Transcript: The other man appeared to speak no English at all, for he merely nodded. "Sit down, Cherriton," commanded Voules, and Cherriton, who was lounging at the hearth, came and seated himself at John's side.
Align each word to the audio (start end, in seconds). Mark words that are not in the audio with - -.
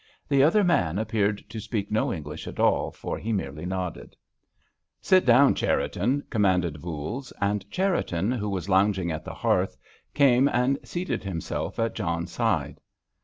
The 0.27 0.41
other 0.41 0.63
man 0.63 0.97
appeared 0.97 1.47
to 1.47 1.59
speak 1.59 1.91
no 1.91 2.11
English 2.11 2.47
at 2.47 2.59
all, 2.59 2.89
for 2.89 3.19
he 3.19 3.31
merely 3.31 3.67
nodded. 3.67 4.15
"Sit 4.99 5.27
down, 5.27 5.53
Cherriton," 5.53 6.23
commanded 6.31 6.77
Voules, 6.79 7.31
and 7.39 7.69
Cherriton, 7.69 8.31
who 8.31 8.49
was 8.49 8.67
lounging 8.67 9.11
at 9.11 9.23
the 9.23 9.35
hearth, 9.35 9.77
came 10.15 10.47
and 10.47 10.79
seated 10.83 11.23
himself 11.23 11.77
at 11.77 11.93
John's 11.93 12.31
side. 12.31 12.81